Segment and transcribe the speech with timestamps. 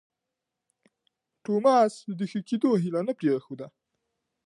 [1.43, 3.67] توماس د ښه کېدو هیله نه پرېښوده.